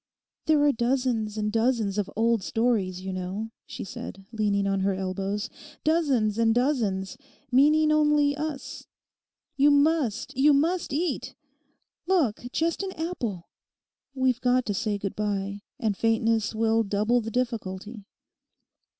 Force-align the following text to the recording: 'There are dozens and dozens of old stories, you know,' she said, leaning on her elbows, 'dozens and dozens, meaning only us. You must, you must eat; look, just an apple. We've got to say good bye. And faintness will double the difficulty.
'There 0.47 0.63
are 0.63 0.71
dozens 0.71 1.37
and 1.37 1.51
dozens 1.51 1.99
of 1.99 2.09
old 2.15 2.41
stories, 2.41 3.01
you 3.01 3.13
know,' 3.13 3.51
she 3.67 3.83
said, 3.83 4.25
leaning 4.31 4.65
on 4.65 4.79
her 4.79 4.95
elbows, 4.95 5.47
'dozens 5.83 6.39
and 6.39 6.55
dozens, 6.55 7.19
meaning 7.51 7.91
only 7.91 8.35
us. 8.35 8.87
You 9.57 9.69
must, 9.69 10.35
you 10.35 10.53
must 10.53 10.91
eat; 10.91 11.35
look, 12.07 12.43
just 12.51 12.81
an 12.81 12.93
apple. 12.93 13.47
We've 14.15 14.41
got 14.41 14.65
to 14.65 14.73
say 14.73 14.97
good 14.97 15.15
bye. 15.15 15.61
And 15.79 15.95
faintness 15.95 16.55
will 16.55 16.81
double 16.81 17.21
the 17.21 17.29
difficulty. 17.29 18.05